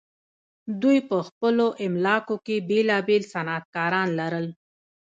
[0.81, 4.47] دوی په خپلو املاکو کې بیلابیل صنعتکاران لرل.